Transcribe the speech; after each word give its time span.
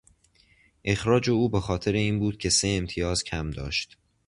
اخراج 0.85 1.29
او 1.29 1.49
به 1.49 1.59
خاطر 1.59 1.91
این 1.93 2.19
بود 2.19 2.37
که 2.37 2.49
سه 2.49 2.67
امتیاز 2.67 3.23
کم 3.23 3.51
داشت. 3.51 3.97